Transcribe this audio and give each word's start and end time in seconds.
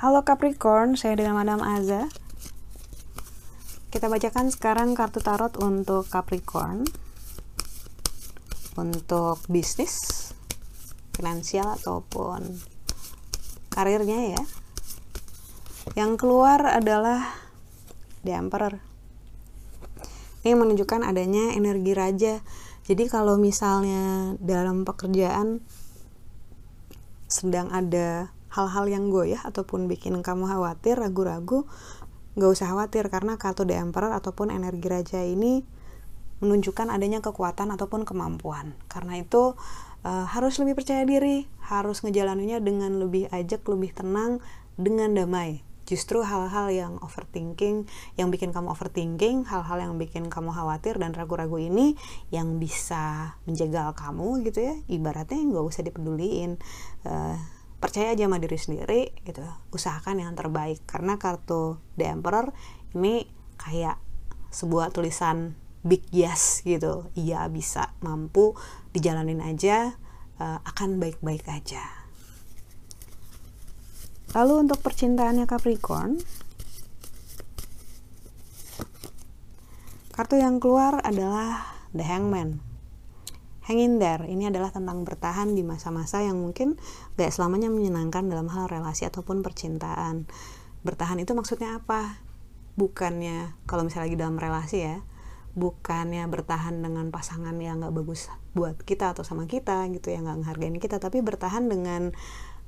Halo 0.00 0.26
Capricorn, 0.26 0.98
saya 0.98 1.14
dengan 1.14 1.38
Madam 1.38 1.62
Aza. 1.62 2.10
Kita 3.94 4.10
bacakan 4.10 4.50
sekarang 4.50 4.98
kartu 4.98 5.22
tarot 5.22 5.54
untuk 5.62 6.10
Capricorn. 6.10 6.82
Untuk 8.74 9.38
bisnis, 9.46 10.34
finansial 11.14 11.78
ataupun 11.78 12.58
karirnya 13.70 14.34
ya. 14.34 14.42
Yang 15.94 16.26
keluar 16.26 16.66
adalah 16.66 17.38
The 18.26 18.34
Emperor. 18.34 18.89
Ini 20.40 20.56
menunjukkan 20.56 21.04
adanya 21.04 21.52
energi 21.52 21.92
raja. 21.92 22.34
Jadi 22.88 23.06
kalau 23.12 23.36
misalnya 23.36 24.34
dalam 24.40 24.88
pekerjaan 24.88 25.60
sedang 27.30 27.70
ada 27.70 28.32
hal-hal 28.50 28.90
yang 28.90 29.12
goyah 29.14 29.40
ataupun 29.46 29.86
bikin 29.86 30.18
kamu 30.24 30.50
khawatir, 30.50 30.98
ragu-ragu, 30.98 31.68
gak 32.34 32.50
usah 32.50 32.74
khawatir 32.74 33.06
karena 33.12 33.38
kartu 33.38 33.62
The 33.62 33.78
Emperor 33.78 34.10
ataupun 34.10 34.50
energi 34.50 34.86
raja 34.90 35.22
ini 35.22 35.62
menunjukkan 36.40 36.88
adanya 36.90 37.20
kekuatan 37.22 37.70
ataupun 37.70 38.02
kemampuan. 38.08 38.74
Karena 38.90 39.20
itu 39.20 39.54
uh, 40.02 40.26
harus 40.26 40.56
lebih 40.58 40.80
percaya 40.80 41.04
diri, 41.04 41.46
harus 41.68 42.00
ngejalaninnya 42.00 42.58
dengan 42.64 42.96
lebih 42.96 43.28
ajak, 43.30 43.62
lebih 43.68 43.92
tenang, 43.92 44.40
dengan 44.80 45.12
damai. 45.12 45.60
Justru 45.90 46.22
hal-hal 46.22 46.70
yang 46.70 46.94
overthinking, 47.02 47.90
yang 48.14 48.30
bikin 48.30 48.54
kamu 48.54 48.70
overthinking, 48.70 49.42
hal-hal 49.50 49.82
yang 49.82 49.98
bikin 49.98 50.30
kamu 50.30 50.54
khawatir 50.54 51.02
dan 51.02 51.10
ragu-ragu 51.10 51.58
ini 51.58 51.98
yang 52.30 52.62
bisa 52.62 53.34
menjaga 53.42 53.90
kamu 53.98 54.46
gitu 54.46 54.70
ya, 54.70 54.74
ibaratnya 54.86 55.42
nggak 55.42 55.66
usah 55.66 55.82
dipeduliin. 55.82 56.62
Uh, 57.02 57.34
percaya 57.82 58.14
aja 58.14 58.30
sama 58.30 58.38
diri 58.38 58.54
sendiri 58.54 59.02
gitu. 59.26 59.42
Usahakan 59.74 60.22
yang 60.22 60.38
terbaik. 60.38 60.78
Karena 60.86 61.18
kartu 61.18 61.82
The 61.98 62.14
Emperor 62.14 62.54
ini 62.94 63.26
kayak 63.58 63.98
sebuah 64.54 64.94
tulisan 64.94 65.58
big 65.82 66.06
yes 66.14 66.62
gitu. 66.62 67.10
Iya 67.18 67.50
bisa 67.50 67.98
mampu 67.98 68.54
dijalanin 68.94 69.42
aja 69.42 69.98
uh, 70.38 70.62
akan 70.62 71.02
baik-baik 71.02 71.50
aja 71.50 71.99
lalu 74.34 74.68
untuk 74.68 74.78
percintaannya 74.82 75.46
Capricorn. 75.46 76.20
Kartu 80.14 80.36
yang 80.36 80.60
keluar 80.60 81.00
adalah 81.00 81.64
The 81.96 82.04
Hangman. 82.04 82.60
Hang 83.64 84.02
there. 84.02 84.26
Ini 84.26 84.50
adalah 84.50 84.74
tentang 84.74 85.06
bertahan 85.06 85.54
di 85.54 85.62
masa-masa 85.62 86.20
yang 86.26 86.42
mungkin 86.42 86.74
gak 87.14 87.30
selamanya 87.30 87.70
menyenangkan 87.70 88.26
dalam 88.26 88.50
hal 88.50 88.66
relasi 88.66 89.06
ataupun 89.06 89.46
percintaan. 89.46 90.26
Bertahan 90.82 91.22
itu 91.22 91.32
maksudnya 91.38 91.78
apa? 91.78 92.18
Bukannya 92.74 93.54
kalau 93.70 93.86
misalnya 93.86 94.06
lagi 94.10 94.18
dalam 94.18 94.36
relasi 94.36 94.78
ya 94.82 94.98
bukannya 95.50 96.30
bertahan 96.30 96.78
dengan 96.78 97.10
pasangan 97.10 97.58
yang 97.58 97.82
gak 97.82 97.90
bagus 97.90 98.30
buat 98.54 98.78
kita 98.86 99.18
atau 99.18 99.26
sama 99.26 99.50
kita 99.50 99.82
gitu 99.90 100.14
yang 100.14 100.30
gak 100.30 100.38
menghargai 100.38 100.70
kita 100.78 101.02
tapi 101.02 101.26
bertahan 101.26 101.66
dengan 101.66 102.14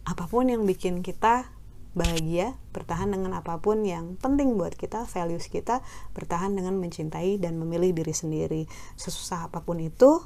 apa 0.03 0.27
pun 0.27 0.51
yang 0.51 0.67
bikin 0.67 1.07
kita 1.07 1.51
bahagia, 1.93 2.57
bertahan 2.73 3.13
dengan 3.13 3.37
apa 3.37 3.61
pun 3.61 3.85
yang 3.85 4.17
penting 4.17 4.57
buat 4.57 4.73
kita, 4.73 5.05
values 5.05 5.53
kita, 5.53 5.85
bertahan 6.17 6.57
dengan 6.57 6.81
mencintai 6.81 7.37
dan 7.37 7.61
memilih 7.61 7.93
diri 7.93 8.15
sendiri. 8.17 8.63
Sesusah 8.97 9.53
apa 9.53 9.61
pun 9.61 9.77
itu, 9.77 10.25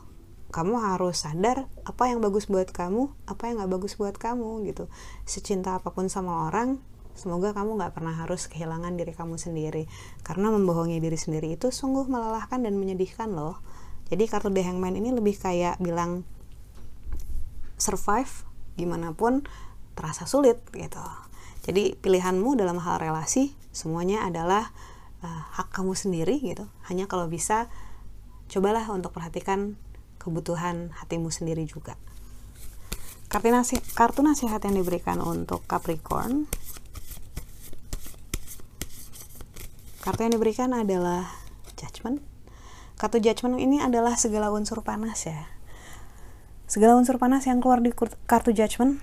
kamu 0.54 0.78
harus 0.78 1.27
sadar 1.27 1.66
apa 1.82 2.06
yang 2.06 2.22
bagus 2.22 2.47
buat 2.47 2.70
kamu 2.70 3.10
apa 3.26 3.50
yang 3.50 3.59
gak 3.60 3.72
bagus 3.76 3.98
buat 3.98 4.14
kamu 4.14 4.62
gitu. 4.70 4.87
Secinta 5.26 5.75
apa 5.75 5.91
pun 5.91 6.06
sama 6.06 6.47
orang 6.47 6.78
semoga 7.19 7.50
kamu 7.50 7.81
gak 7.82 7.98
pernah 7.98 8.14
harus 8.14 8.47
kehilangan 8.47 8.94
diri 8.94 9.10
kamu 9.10 9.37
sendiri. 9.37 9.91
Karena 10.22 10.54
membohongi 10.54 11.03
diri 11.03 11.19
sendiri 11.19 11.58
itu 11.58 11.75
sungguh 11.75 12.06
melelahkan 12.06 12.62
dan 12.62 12.78
menyedihkan 12.78 13.34
loh. 13.34 13.58
Jadi 14.06 14.31
kartu 14.31 14.54
The 14.54 14.62
Hangman 14.62 14.94
ini 14.94 15.10
lebih 15.10 15.34
kayak 15.34 15.82
bilang 15.82 16.22
survive 17.75 18.47
gimana 18.78 19.10
pun 19.16 19.43
terasa 19.96 20.28
sulit 20.28 20.60
gitu 20.76 21.02
jadi 21.66 21.98
pilihanmu 21.98 22.54
dalam 22.54 22.78
hal 22.78 23.02
relasi 23.02 23.56
semuanya 23.74 24.22
adalah 24.28 24.70
uh, 25.24 25.42
hak 25.56 25.74
kamu 25.74 25.96
sendiri 25.96 26.38
gitu 26.38 26.68
hanya 26.86 27.10
kalau 27.10 27.26
bisa 27.26 27.66
cobalah 28.46 28.86
untuk 28.94 29.10
perhatikan 29.10 29.74
kebutuhan 30.26 30.90
hatimu 30.98 31.30
sendiri 31.30 31.62
juga. 31.70 31.94
Kartu, 33.30 33.50
nasi 33.50 33.78
kartu 33.94 34.26
nasihat 34.26 34.58
yang 34.66 34.82
diberikan 34.82 35.22
untuk 35.22 35.62
Capricorn. 35.66 36.50
Kartu 40.02 40.20
yang 40.26 40.34
diberikan 40.34 40.70
adalah 40.74 41.30
Judgment. 41.78 42.22
Kartu 42.98 43.18
Judgment 43.22 43.58
ini 43.58 43.82
adalah 43.82 44.14
segala 44.18 44.54
unsur 44.54 44.82
panas 44.82 45.26
ya. 45.26 45.46
Segala 46.66 46.98
unsur 46.98 47.18
panas 47.18 47.46
yang 47.46 47.62
keluar 47.62 47.78
di 47.78 47.94
kartu 48.26 48.50
Judgment 48.50 48.98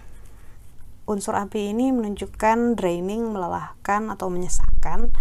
unsur 1.03 1.35
api 1.35 1.75
ini 1.75 1.91
menunjukkan 1.91 2.79
draining, 2.79 3.33
melelahkan 3.35 4.07
atau 4.11 4.31
menyesakkan. 4.31 5.11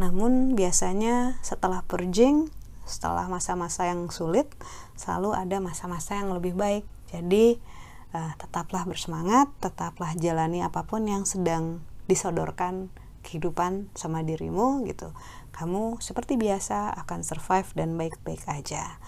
Namun 0.00 0.56
biasanya 0.56 1.36
setelah 1.44 1.84
purging 1.84 2.48
setelah 2.90 3.30
masa-masa 3.30 3.86
yang 3.86 4.10
sulit 4.10 4.50
selalu 4.98 5.30
ada 5.36 5.62
masa-masa 5.62 6.18
yang 6.18 6.34
lebih 6.34 6.58
baik. 6.58 6.82
Jadi 7.14 7.62
uh, 8.10 8.32
tetaplah 8.34 8.82
bersemangat 8.82 9.46
tetaplah 9.62 10.18
jalani 10.18 10.66
apa 10.66 10.82
pun 10.82 11.06
yang 11.06 11.22
sedang 11.22 11.86
disodorkan 12.10 12.90
kehidupan 13.22 13.92
sama 13.94 14.26
dirimu 14.26 14.82
gitu. 14.90 15.14
Kamu 15.54 16.02
seperti 16.02 16.34
biasa 16.34 16.90
akan 17.06 17.22
survive 17.22 17.68
dan 17.78 17.94
baik-baik 17.94 18.42
aja. 18.50 18.98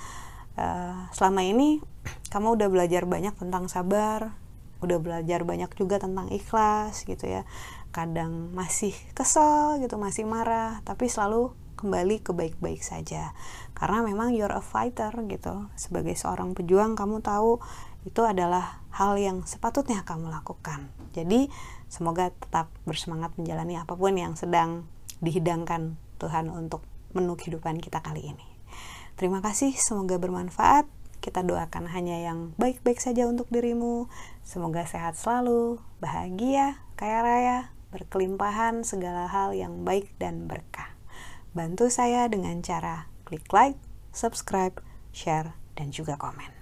Uh, 0.54 1.08
selama 1.16 1.42
ini 1.42 1.80
kamu 2.30 2.60
udah 2.60 2.68
belajar 2.68 3.08
banyak 3.08 3.34
tentang 3.34 3.66
sabar 3.72 4.36
udah 4.82 4.98
belajar 4.98 5.46
banyak 5.46 5.70
juga 5.78 6.02
tentang 6.02 6.28
ikhlas 6.28 7.06
gitu 7.06 7.24
ya. 7.24 7.46
Kadang 7.94 8.50
masih 8.52 8.92
kesel 9.14 9.78
gitu 9.80 9.96
masih 9.96 10.26
marah 10.26 10.82
tapi 10.82 11.06
selalu 11.06 11.54
kembali 11.78 12.22
ke 12.22 12.30
baik-baik 12.34 12.82
saja. 12.82 13.34
Karena 13.74 14.06
memang 14.06 14.34
you're 14.34 14.52
a 14.52 14.62
fighter 14.62 15.10
gitu. 15.26 15.66
Sebagai 15.74 16.14
seorang 16.14 16.54
pejuang 16.54 16.94
kamu 16.94 17.22
tahu 17.22 17.58
itu 18.02 18.22
adalah 18.26 18.82
hal 18.94 19.14
yang 19.18 19.46
sepatutnya 19.46 20.02
kamu 20.02 20.30
lakukan. 20.30 20.90
Jadi 21.14 21.46
semoga 21.86 22.30
tetap 22.34 22.70
bersemangat 22.86 23.34
menjalani 23.38 23.78
apa 23.78 23.94
pun 23.94 24.14
yang 24.14 24.34
sedang 24.34 24.86
dihidangkan 25.22 25.98
Tuhan 26.18 26.50
untuk 26.50 26.82
menu 27.14 27.38
kehidupan 27.38 27.78
kita 27.78 28.02
kali 28.02 28.34
ini. 28.34 28.46
Terima 29.18 29.44
kasih 29.44 29.76
semoga 29.76 30.16
bermanfaat 30.18 30.88
kita 31.22 31.46
doakan 31.46 31.86
hanya 31.86 32.18
yang 32.18 32.50
baik-baik 32.58 32.98
saja 32.98 33.30
untuk 33.30 33.46
dirimu. 33.48 34.10
Semoga 34.42 34.82
sehat 34.82 35.14
selalu, 35.14 35.78
bahagia, 36.02 36.82
kaya 36.98 37.22
raya, 37.22 37.58
berkelimpahan 37.94 38.82
segala 38.82 39.30
hal 39.30 39.54
yang 39.54 39.86
baik 39.86 40.10
dan 40.18 40.50
berkah. 40.50 40.90
Bantu 41.54 41.86
saya 41.88 42.26
dengan 42.26 42.58
cara 42.66 43.06
klik 43.22 43.46
like, 43.54 43.78
subscribe, 44.10 44.82
share, 45.14 45.54
dan 45.78 45.94
juga 45.94 46.18
komen. 46.18 46.61